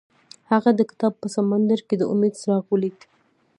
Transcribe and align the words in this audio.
هغه 0.51 0.69
د 0.75 0.81
کتاب 0.89 1.13
په 1.21 1.27
سمندر 1.35 1.79
کې 1.87 1.95
د 1.97 2.03
امید 2.13 2.33
څراغ 2.41 2.63
ولید. 2.69 2.97